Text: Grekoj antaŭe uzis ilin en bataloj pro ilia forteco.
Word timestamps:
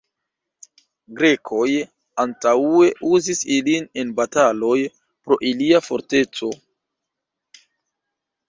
Grekoj 1.17 1.67
antaŭe 2.23 2.89
uzis 3.17 3.43
ilin 3.57 3.87
en 4.05 4.15
bataloj 4.21 4.79
pro 5.29 5.39
ilia 5.51 5.83
forteco. 5.91 6.51